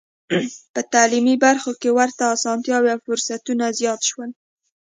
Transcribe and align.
په 0.73 0.81
تعلیمي 0.93 1.35
برخو 1.45 1.71
کې 1.81 1.89
ورته 1.97 2.23
اسانتیاوې 2.35 2.89
او 2.93 2.99
فرصتونه 3.05 3.65
زیات 3.79 4.01
شول. 4.09 4.29